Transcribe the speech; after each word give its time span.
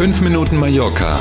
5 0.00 0.22
Minuten 0.22 0.56
Mallorca 0.56 1.20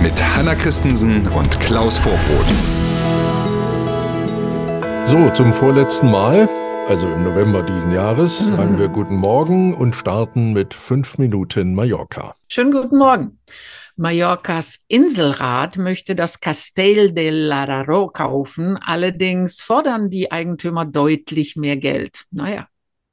mit 0.00 0.12
Hanna 0.22 0.54
Christensen 0.54 1.26
und 1.26 1.58
Klaus 1.58 1.98
Vorbrot. 1.98 2.46
So, 5.04 5.28
zum 5.30 5.52
vorletzten 5.52 6.08
Mal, 6.08 6.48
also 6.86 7.08
im 7.08 7.24
November 7.24 7.64
diesen 7.64 7.90
Jahres, 7.90 8.40
Mhm. 8.42 8.56
sagen 8.56 8.78
wir 8.78 8.86
guten 8.86 9.16
Morgen 9.16 9.74
und 9.74 9.96
starten 9.96 10.52
mit 10.52 10.72
5 10.72 11.18
Minuten 11.18 11.74
Mallorca. 11.74 12.36
Schönen 12.46 12.70
guten 12.70 12.96
Morgen. 12.96 13.40
Mallorcas 13.96 14.84
Inselrat 14.86 15.78
möchte 15.78 16.14
das 16.14 16.38
Castell 16.38 17.10
de 17.10 17.30
Lararo 17.30 18.06
kaufen, 18.06 18.78
allerdings 18.80 19.62
fordern 19.62 20.10
die 20.10 20.30
Eigentümer 20.30 20.84
deutlich 20.84 21.56
mehr 21.56 21.76
Geld. 21.76 22.22
Naja, 22.30 22.68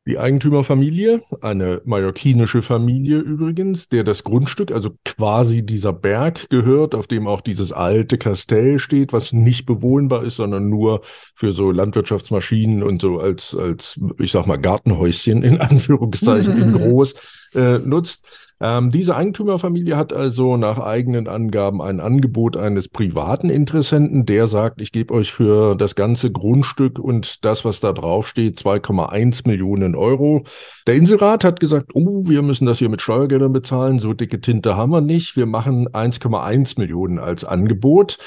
Die 0.09 0.17
Eigentümerfamilie, 0.17 1.21
eine 1.41 1.83
mallorquinische 1.85 2.63
Familie 2.63 3.19
übrigens, 3.19 3.89
der 3.89 4.03
das 4.03 4.23
Grundstück, 4.23 4.71
also 4.71 4.89
quasi 5.05 5.63
dieser 5.63 5.93
Berg 5.93 6.49
gehört, 6.49 6.95
auf 6.95 7.05
dem 7.05 7.27
auch 7.27 7.41
dieses 7.41 7.71
alte 7.71 8.17
Kastell 8.17 8.79
steht, 8.79 9.13
was 9.13 9.33
nicht 9.33 9.67
bewohnbar 9.67 10.23
ist, 10.23 10.37
sondern 10.37 10.67
nur 10.67 11.01
für 11.35 11.51
so 11.51 11.69
Landwirtschaftsmaschinen 11.69 12.81
und 12.81 13.03
so 13.03 13.19
als, 13.19 13.53
als 13.53 13.99
ich 14.17 14.31
sag 14.31 14.47
mal, 14.47 14.57
Gartenhäuschen 14.57 15.43
in 15.43 15.61
Anführungszeichen 15.61 16.59
in 16.59 16.73
groß 16.79 17.13
äh, 17.53 17.77
nutzt. 17.77 18.25
Ähm, 18.61 18.89
diese 18.89 19.15
Eigentümerfamilie 19.15 19.95
hat 19.95 20.11
also 20.11 20.57
nach 20.57 20.79
eigenen 20.79 21.29
Angaben 21.29 21.81
ein 21.81 22.01
Angebot 22.01 22.57
eines 22.57 22.89
privaten 22.89 23.49
Interessenten, 23.49 24.25
der 24.25 24.47
sagt, 24.47 24.81
ich 24.81 24.91
gebe 24.91 25.13
euch 25.13 25.31
für 25.31 25.75
das 25.75 25.95
ganze 25.95 26.29
Grundstück 26.31 26.99
und 26.99 27.45
das, 27.45 27.63
was 27.63 27.79
da 27.79 27.93
drauf 27.93 28.27
steht, 28.27 28.59
2,1 28.59 29.47
Millionen 29.47 29.95
Euro. 29.95 30.43
Der 30.87 30.95
Inselrat 30.95 31.45
hat 31.45 31.61
gesagt, 31.61 31.91
oh, 31.93 32.23
wir 32.25 32.41
müssen 32.41 32.65
das 32.65 32.79
hier 32.79 32.89
mit 32.89 33.01
Steuergeldern 33.01 33.53
bezahlen, 33.53 33.99
so 33.99 34.13
dicke 34.13 34.41
Tinte 34.41 34.75
haben 34.75 34.91
wir 34.91 35.01
nicht, 35.01 35.37
wir 35.37 35.45
machen 35.45 35.87
1,1 35.87 36.77
Millionen 36.77 37.17
als 37.17 37.45
Angebot. 37.45 38.17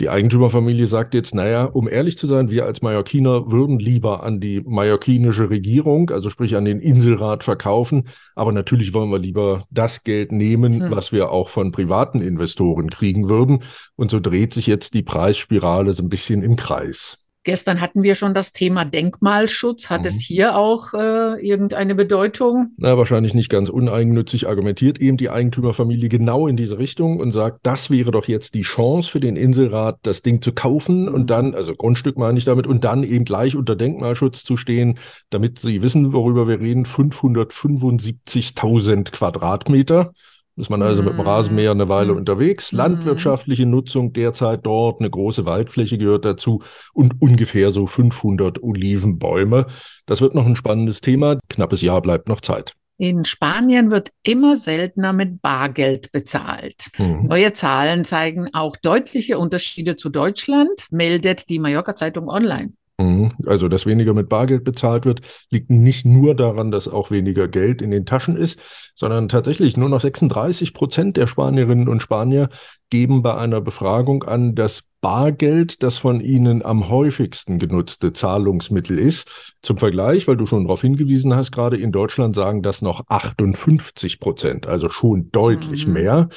Die 0.00 0.08
Eigentümerfamilie 0.10 0.88
sagt 0.88 1.14
jetzt, 1.14 1.36
naja, 1.36 1.64
um 1.66 1.88
ehrlich 1.88 2.18
zu 2.18 2.26
sein, 2.26 2.50
wir 2.50 2.64
als 2.66 2.82
Mallorquiner 2.82 3.52
würden 3.52 3.78
lieber 3.78 4.24
an 4.24 4.40
die 4.40 4.60
mallorquinische 4.60 5.50
Regierung, 5.50 6.10
also 6.10 6.30
sprich 6.30 6.56
an 6.56 6.64
den 6.64 6.80
Inselrat 6.80 7.44
verkaufen, 7.44 8.08
aber 8.34 8.50
natürlich 8.50 8.92
wollen 8.92 9.10
wir 9.10 9.20
lieber 9.20 9.64
das 9.70 10.02
Geld 10.02 10.32
nehmen, 10.32 10.80
Hm. 10.80 10.90
was 10.90 11.12
wir 11.12 11.30
auch 11.30 11.48
von 11.48 11.70
privaten 11.70 12.20
Investoren 12.22 12.90
kriegen 12.90 13.28
würden. 13.28 13.62
Und 13.94 14.10
so 14.10 14.18
dreht 14.18 14.52
sich 14.52 14.66
jetzt 14.66 14.94
die 14.94 15.04
Preisspirale 15.04 15.92
so 15.92 16.02
ein 16.02 16.08
bisschen 16.08 16.42
im 16.42 16.56
Kreis. 16.56 17.23
Gestern 17.44 17.80
hatten 17.80 18.02
wir 18.02 18.14
schon 18.14 18.34
das 18.34 18.52
Thema 18.52 18.84
Denkmalschutz. 18.84 19.90
Hat 19.90 20.02
Mhm. 20.02 20.06
es 20.08 20.20
hier 20.20 20.56
auch 20.56 20.94
äh, 20.94 21.46
irgendeine 21.46 21.94
Bedeutung? 21.94 22.72
Na, 22.76 22.96
wahrscheinlich 22.98 23.34
nicht 23.34 23.50
ganz 23.50 23.68
uneigennützig 23.68 24.48
argumentiert 24.48 25.00
eben 25.00 25.16
die 25.16 25.30
Eigentümerfamilie 25.30 26.08
genau 26.08 26.46
in 26.48 26.56
diese 26.56 26.78
Richtung 26.78 27.20
und 27.20 27.32
sagt, 27.32 27.60
das 27.62 27.90
wäre 27.90 28.10
doch 28.10 28.26
jetzt 28.26 28.54
die 28.54 28.62
Chance 28.62 29.10
für 29.10 29.20
den 29.20 29.36
Inselrat, 29.36 29.98
das 30.02 30.22
Ding 30.22 30.42
zu 30.42 30.52
kaufen 30.52 31.02
Mhm. 31.06 31.14
und 31.14 31.30
dann, 31.30 31.54
also 31.54 31.74
Grundstück 31.74 32.18
meine 32.18 32.38
ich 32.38 32.44
damit, 32.44 32.66
und 32.66 32.84
dann 32.84 33.04
eben 33.04 33.24
gleich 33.24 33.56
unter 33.56 33.76
Denkmalschutz 33.76 34.44
zu 34.44 34.56
stehen, 34.56 34.98
damit 35.30 35.58
Sie 35.58 35.82
wissen, 35.82 36.12
worüber 36.12 36.48
wir 36.48 36.60
reden, 36.60 36.84
575.000 36.86 39.12
Quadratmeter. 39.12 40.12
Ist 40.56 40.70
man 40.70 40.82
also 40.82 41.02
mit 41.02 41.14
dem. 41.14 41.20
Rasenmäher 41.20 41.72
eine 41.72 41.88
Weile 41.88 42.12
Mhm. 42.12 42.18
unterwegs. 42.18 42.72
Mhm. 42.72 42.78
Landwirtschaftliche 42.78 43.66
Nutzung 43.66 44.12
derzeit 44.12 44.64
dort, 44.64 45.00
eine 45.00 45.10
große 45.10 45.46
Waldfläche 45.46 45.98
gehört 45.98 46.24
dazu 46.24 46.62
und 46.92 47.20
ungefähr 47.20 47.72
so 47.72 47.86
500 47.86 48.62
Olivenbäume. 48.62 49.66
Das 50.06 50.20
wird 50.20 50.34
noch 50.34 50.46
ein 50.46 50.56
spannendes 50.56 51.00
Thema. 51.00 51.38
Knappes 51.48 51.82
Jahr 51.82 52.00
bleibt 52.02 52.28
noch 52.28 52.40
Zeit. 52.40 52.74
In 52.96 53.24
Spanien 53.24 53.90
wird 53.90 54.10
immer 54.22 54.54
seltener 54.54 55.12
mit 55.12 55.42
Bargeld 55.42 56.12
bezahlt. 56.12 56.86
Mhm. 56.98 57.26
Neue 57.26 57.52
Zahlen 57.52 58.04
zeigen 58.04 58.50
auch 58.54 58.76
deutliche 58.76 59.40
Unterschiede 59.40 59.96
zu 59.96 60.10
Deutschland, 60.10 60.86
meldet 60.92 61.48
die 61.48 61.58
Mallorca 61.58 61.96
Zeitung 61.96 62.28
online. 62.28 62.74
Mhm. 62.98 63.28
Also, 63.46 63.68
dass 63.68 63.86
weniger 63.86 64.14
mit 64.14 64.28
Bargeld 64.28 64.62
bezahlt 64.62 65.04
wird, 65.04 65.20
liegt 65.50 65.68
nicht 65.68 66.04
nur 66.06 66.34
daran, 66.36 66.70
dass 66.70 66.86
auch 66.86 67.10
weniger 67.10 67.48
Geld 67.48 67.82
in 67.82 67.90
den 67.90 68.06
Taschen 68.06 68.36
ist, 68.36 68.58
sondern 68.94 69.28
tatsächlich 69.28 69.76
nur 69.76 69.88
noch 69.88 70.00
36 70.00 70.72
Prozent 70.74 71.16
der 71.16 71.26
Spanierinnen 71.26 71.88
und 71.88 72.02
Spanier 72.02 72.48
geben 72.90 73.22
bei 73.22 73.36
einer 73.36 73.60
Befragung 73.60 74.22
an, 74.22 74.54
dass 74.54 74.84
Bargeld 75.00 75.82
das 75.82 75.98
von 75.98 76.20
ihnen 76.20 76.64
am 76.64 76.88
häufigsten 76.88 77.58
genutzte 77.58 78.12
Zahlungsmittel 78.12 78.98
ist. 78.98 79.54
Zum 79.60 79.78
Vergleich, 79.78 80.28
weil 80.28 80.36
du 80.36 80.46
schon 80.46 80.64
darauf 80.64 80.82
hingewiesen 80.82 81.34
hast, 81.34 81.50
gerade 81.50 81.76
in 81.76 81.90
Deutschland 81.90 82.36
sagen 82.36 82.62
das 82.62 82.80
noch 82.80 83.02
58 83.08 84.20
Prozent, 84.20 84.68
also 84.68 84.88
schon 84.88 85.30
deutlich 85.32 85.88
Mhm. 85.88 85.92
mehr. 85.92 86.28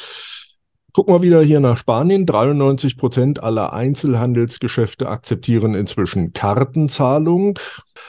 Gucken 0.97 1.13
wir 1.13 1.21
wieder 1.21 1.43
hier 1.43 1.59
nach 1.59 1.77
Spanien. 1.77 2.25
93 2.25 2.97
Prozent 2.97 3.43
aller 3.43 3.71
Einzelhandelsgeschäfte 3.71 5.07
akzeptieren 5.07 5.75
inzwischen 5.75 6.33
Kartenzahlung. 6.33 7.59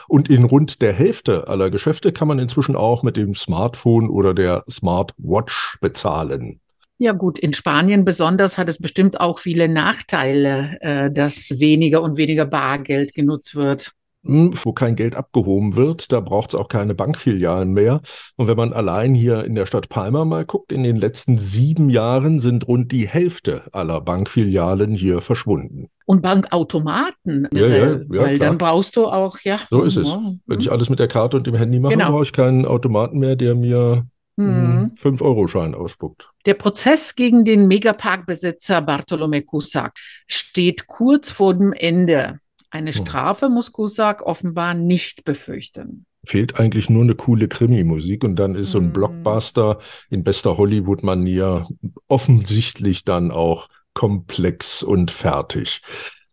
Und 0.07 0.27
in 0.27 0.43
rund 0.43 0.81
der 0.81 0.93
Hälfte 0.93 1.47
aller 1.47 1.69
Geschäfte 1.69 2.11
kann 2.11 2.27
man 2.27 2.39
inzwischen 2.39 2.75
auch 2.75 3.03
mit 3.03 3.15
dem 3.15 3.35
Smartphone 3.35 4.09
oder 4.09 4.33
der 4.33 4.63
Smartwatch 4.67 5.77
bezahlen. 5.81 6.61
Ja 6.97 7.11
gut, 7.11 7.37
in 7.37 7.53
Spanien 7.53 8.05
besonders 8.05 8.57
hat 8.57 8.69
es 8.69 8.79
bestimmt 8.79 9.19
auch 9.19 9.37
viele 9.37 9.69
Nachteile, 9.69 10.79
äh, 10.81 11.11
dass 11.11 11.59
weniger 11.59 12.01
und 12.01 12.17
weniger 12.17 12.47
Bargeld 12.47 13.13
genutzt 13.13 13.53
wird. 13.55 13.93
Hm, 14.25 14.51
Wo 14.63 14.73
kein 14.73 14.97
Geld 14.97 15.15
abgehoben 15.15 15.77
wird, 15.77 16.11
da 16.11 16.19
braucht 16.19 16.49
es 16.49 16.55
auch 16.59 16.67
keine 16.67 16.93
Bankfilialen 16.93 17.71
mehr. 17.71 18.01
Und 18.35 18.47
wenn 18.47 18.57
man 18.57 18.73
allein 18.73 19.15
hier 19.15 19.45
in 19.45 19.55
der 19.55 19.65
Stadt 19.65 19.87
Palma 19.87 20.25
mal 20.25 20.43
guckt, 20.45 20.73
in 20.73 20.83
den 20.83 20.97
letzten 20.97 21.37
sieben 21.37 21.89
Jahren 21.89 22.39
sind 22.41 22.67
rund 22.67 22.91
die 22.91 23.07
Hälfte 23.07 23.63
aller 23.71 24.01
Bankfilialen 24.01 24.93
hier 24.93 25.21
verschwunden. 25.21 25.87
Und 26.05 26.21
Bankautomaten, 26.21 27.47
Ja, 27.53 27.67
ja, 27.67 27.81
weil, 27.81 28.07
ja, 28.11 28.21
weil 28.21 28.37
klar. 28.37 28.49
dann 28.49 28.57
brauchst 28.57 28.95
du 28.97 29.05
auch, 29.05 29.39
ja. 29.43 29.59
So 29.69 29.83
ist 29.83 29.95
es. 29.95 30.13
Wenn 30.47 30.59
ich 30.59 30.69
alles 30.71 30.89
mit 30.89 30.99
der 30.99 31.07
Karte 31.07 31.37
und 31.37 31.47
dem 31.47 31.55
Handy 31.55 31.79
mache, 31.79 31.93
Genau. 31.93 32.11
brauche 32.11 32.23
ich 32.23 32.33
keinen 32.33 32.65
Automaten 32.65 33.19
mehr, 33.19 33.35
der 33.37 33.55
mir 33.55 34.05
Mhm. 34.35 34.45
einen 34.49 34.91
5-Euro-Schein 34.95 35.75
ausspuckt. 35.75 36.29
Der 36.45 36.53
Prozess 36.53 37.15
gegen 37.15 37.43
den 37.43 37.67
Megaparkbesitzer 37.67 38.81
Bartolome 38.81 39.41
Cusack 39.43 39.93
steht 40.27 40.87
kurz 40.87 41.29
vor 41.29 41.53
dem 41.53 41.73
Ende. 41.73 42.39
Eine. 42.71 42.93
Strafe 42.93 43.49
muss 43.49 43.71
Cusack 43.71 44.21
offenbar 44.21 44.73
nicht 44.73 45.25
befürchten. 45.25 46.05
Fehlt 46.25 46.59
eigentlich 46.59 46.89
nur 46.89 47.03
eine 47.03 47.15
coole 47.15 47.47
Krimi-Musik 47.47 48.23
und 48.23 48.35
dann 48.35 48.55
ist 48.55 48.71
so 48.71 48.77
ein 48.79 48.87
Mhm. 48.87 48.93
Blockbuster 48.93 49.79
in 50.09 50.23
bester 50.23 50.57
Hollywood-Manier 50.57 51.65
offensichtlich 52.07 53.05
dann 53.05 53.31
auch 53.31 53.67
komplex 53.93 54.83
und 54.83 55.11
fertig. 55.11 55.81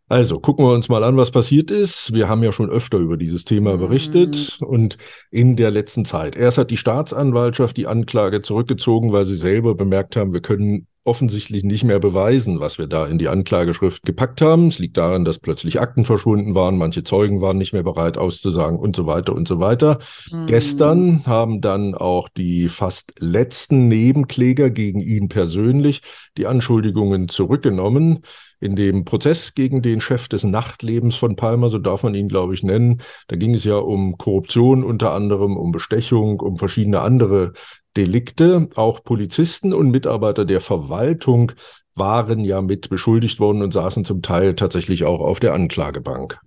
Also 0.09 0.39
gucken 0.39 0.65
wir 0.65 0.73
uns 0.73 0.89
mal 0.89 1.03
an, 1.03 1.17
was 1.17 1.33
passiert 1.33 1.71
ist. 1.71 2.13
Wir 2.13 2.29
haben 2.29 2.43
ja 2.45 2.53
schon 2.53 2.71
öfter 2.71 2.99
über 2.99 3.17
dieses 3.17 3.45
Thema 3.45 3.75
Mhm. 3.77 3.81
berichtet 3.81 4.59
und 4.61 4.99
in 5.31 5.57
der 5.57 5.71
letzten 5.71 6.05
Zeit. 6.05 6.37
Erst 6.37 6.59
hat 6.59 6.71
die 6.71 6.77
Staatsanwaltschaft 6.77 7.77
die 7.77 7.87
Anklage 7.89 8.43
zurückgezogen, 8.43 9.13
weil 9.13 9.25
sie 9.25 9.37
selber 9.37 9.75
bemerkt 9.75 10.15
haben, 10.17 10.33
wir 10.33 10.43
können 10.43 10.87
offensichtlich 11.07 11.65
nicht 11.65 11.85
mehr 11.85 12.01
beweisen, 12.01 12.61
was 12.61 12.79
wir 12.79 12.87
da 12.87 13.07
in 13.07 13.19
die 13.19 13.29
Anklageschrift 13.29 14.05
gepackt 14.05 14.41
haben. 14.41 14.69
Es 14.69 14.79
liegt 14.79 14.97
daran, 14.97 15.25
dass 15.25 15.39
plötzlich 15.39 15.81
Akten 15.81 16.05
verschwunden 16.05 16.55
waren, 16.55 16.77
manche 16.77 17.05
Zeugen 17.05 17.41
waren 17.41 17.59
nicht 17.59 17.73
mehr 17.73 17.85
bereit 17.85 18.19
auszusagen 18.19 18.79
und 18.79 18.97
so 18.97 19.07
weiter 19.07 19.35
und 19.35 19.47
so 19.47 19.61
weiter. 19.61 19.99
Mhm. 20.33 20.47
Gestern 20.47 21.27
haben 21.27 21.61
dann 21.61 21.95
auch 21.95 22.29
die 22.29 22.69
fast 22.69 23.13
letzten 23.19 23.89
Nebenkläger 23.89 24.71
gegen 24.71 25.01
ihn 25.01 25.29
persönlich 25.29 26.03
die 26.37 26.47
Anschuldigungen 26.47 27.29
zurückgenommen. 27.29 28.21
In 28.59 28.75
dem 28.75 29.05
Prozess 29.05 29.53
gegen 29.55 29.83
den 29.83 30.01
Chef 30.01 30.29
des 30.29 30.43
Nachtlebens 30.43 31.15
von 31.17 31.37
Palma, 31.37 31.69
so 31.69 31.79
darf 31.79 32.03
man 32.03 32.15
ihn, 32.15 32.29
glaube 32.29 32.55
ich, 32.55 32.63
nennen, 32.63 33.03
da 33.29 33.37
ging 33.37 33.55
es 33.55 33.65
ja 33.65 33.77
um 33.77 34.17
Korruption 34.17 34.83
unter 34.83 35.13
anderem, 35.13 35.59
um 35.59 35.73
Bestechung, 35.73 36.41
um 36.41 36.57
verschiedene 36.57 37.03
andere 37.03 37.53
Delikte. 37.97 38.69
Auch 38.77 39.03
Polizisten 39.03 39.73
und 39.73 39.91
Mitarbeiter 39.91 40.45
der 40.45 40.61
Verwaltung 40.61 41.53
waren 41.95 42.45
ja 42.45 42.61
mit 42.61 42.91
beschuldigt 42.91 43.41
worden 43.41 43.63
und 43.63 43.73
saßen 43.73 44.05
zum 44.05 44.23
Teil 44.23 44.55
tatsächlich 44.55 45.05
auch 45.05 45.21
auf 45.21 45.41
der 45.41 45.55
Anklagebank. 45.55 46.39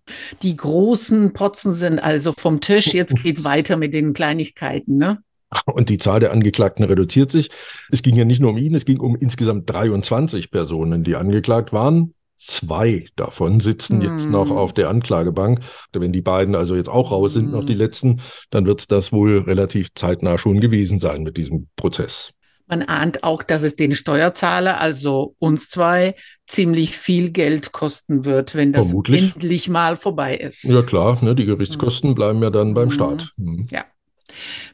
Die 0.43 0.55
großen 0.55 1.33
Potzen 1.33 1.73
sind 1.73 1.99
also 1.99 2.33
vom 2.37 2.61
Tisch. 2.61 2.93
Jetzt 2.93 3.15
geht's 3.23 3.43
weiter 3.43 3.75
mit 3.75 3.93
den 3.93 4.13
Kleinigkeiten, 4.13 4.97
ne? 4.97 5.17
Und 5.65 5.89
die 5.89 5.97
Zahl 5.97 6.19
der 6.19 6.31
Angeklagten 6.31 6.85
reduziert 6.85 7.31
sich. 7.31 7.49
Es 7.91 8.03
ging 8.03 8.15
ja 8.15 8.23
nicht 8.23 8.39
nur 8.39 8.51
um 8.51 8.57
ihn, 8.57 8.75
es 8.75 8.85
ging 8.85 8.99
um 8.99 9.15
insgesamt 9.15 9.67
23 9.67 10.51
Personen, 10.51 11.03
die 11.03 11.15
angeklagt 11.15 11.73
waren. 11.73 12.13
Zwei 12.41 13.06
davon 13.18 13.59
sitzen 13.59 14.00
jetzt 14.01 14.25
Hm. 14.25 14.31
noch 14.31 14.50
auf 14.50 14.74
der 14.74 14.89
Anklagebank. 14.89 15.59
Wenn 15.91 16.13
die 16.13 16.21
beiden 16.21 16.56
also 16.56 16.75
jetzt 16.75 16.88
auch 16.89 17.12
raus 17.12 17.33
sind, 17.33 17.51
noch 17.51 17.65
die 17.65 17.74
Hm. 17.74 17.80
letzten, 17.80 18.21
dann 18.50 18.65
wird 18.65 18.80
es 18.80 18.88
das 18.88 19.12
wohl 19.12 19.39
relativ 19.39 19.94
zeitnah 19.94 20.38
schon 20.38 20.62
gewesen 20.62 21.00
sein 21.00 21.24
mit 21.24 21.36
diesem 21.36 21.68
Prozess. 21.75 22.31
Man 22.65 22.83
ahnt 22.83 23.24
auch, 23.24 23.44
dass 23.44 23.63
es 23.63 23.75
den 23.75 23.94
Steuerzahler, 23.94 24.80
also 24.80 25.36
uns 25.39 25.69
zwei, 25.69 26.15
ziemlich 26.47 26.95
viel 26.97 27.31
Geld 27.31 27.71
kosten 27.74 28.24
wird, 28.25 28.56
wenn 28.56 28.71
das 28.71 28.85
Vermutlich. 28.88 29.33
endlich 29.33 29.68
mal 29.68 29.97
vorbei 29.97 30.38
ist. 30.38 30.63
Ja 30.63 30.81
klar, 30.83 31.21
ne, 31.24 31.35
die 31.35 31.45
Gerichtskosten 31.45 32.15
bleiben 32.15 32.42
ja 32.44 32.51
dann 32.51 32.74
beim. 32.74 32.89
Staat. 32.92 33.33
Mhm. 33.38 33.68
Ja. 33.71 33.85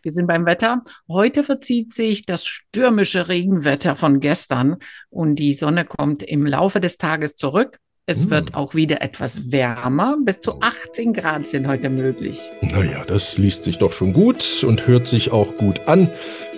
Wir 0.05 0.11
sind 0.11 0.27
beim 0.27 0.45
Wetter. 0.45 0.83
Heute 1.09 1.43
verzieht 1.43 1.91
sich 1.91 2.27
das 2.27 2.45
stürmische 2.45 3.27
Regenwetter 3.27 3.95
von 3.95 4.19
gestern 4.19 4.75
und 5.09 5.37
die 5.37 5.55
Sonne 5.55 5.83
kommt 5.83 6.21
im 6.21 6.45
Laufe 6.45 6.79
des 6.79 6.97
Tages 6.97 7.33
zurück. 7.33 7.79
Es 8.05 8.27
mm. 8.27 8.29
wird 8.29 8.53
auch 8.53 8.75
wieder 8.75 9.01
etwas 9.01 9.51
wärmer. 9.51 10.15
Bis 10.23 10.41
zu 10.41 10.61
18 10.61 11.11
Grad 11.11 11.47
sind 11.47 11.67
heute 11.67 11.89
möglich. 11.89 12.39
Naja, 12.61 13.03
das 13.03 13.39
liest 13.39 13.63
sich 13.63 13.79
doch 13.79 13.93
schon 13.93 14.13
gut 14.13 14.63
und 14.63 14.85
hört 14.85 15.07
sich 15.07 15.31
auch 15.31 15.55
gut 15.55 15.87
an. 15.87 16.11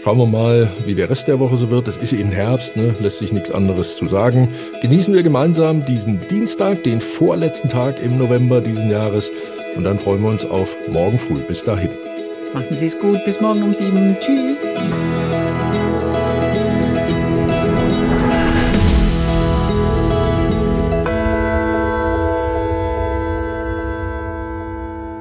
Schauen 0.04 0.18
wir 0.18 0.26
mal, 0.26 0.70
wie 0.86 0.96
der 0.96 1.10
Rest 1.10 1.30
der 1.30 1.40
Woche 1.40 1.56
so 1.56 1.72
wird. 1.72 1.88
Es 1.88 1.96
ist 1.96 2.12
eben 2.12 2.32
Herbst, 2.32 2.76
ne? 2.76 2.98
lässt 3.00 3.20
sich 3.20 3.32
nichts 3.32 3.50
anderes 3.50 3.96
zu 3.96 4.08
sagen. 4.08 4.50
Genießen 4.82 5.14
wir 5.14 5.24
gemeinsam 5.24 5.86
diesen 5.86 6.28
Dienstag, 6.28 6.84
den 6.84 7.00
vorletzten 7.00 7.70
Tag 7.70 8.02
im 8.02 8.18
November 8.18 8.60
diesen 8.60 8.90
Jahres. 8.90 9.32
Und 9.78 9.86
dann 9.86 10.00
freuen 10.00 10.22
wir 10.24 10.32
uns 10.32 10.44
auf 10.44 10.76
morgen 10.90 11.18
früh. 11.18 11.40
Bis 11.44 11.64
dahin. 11.64 11.92
Machen 12.58 12.76
Sie 12.76 12.88
es 12.88 12.98
gut. 12.98 13.24
Bis 13.24 13.40
morgen 13.40 13.62
um 13.62 13.72
sieben. 13.72 14.18
Tschüss. 14.20 14.64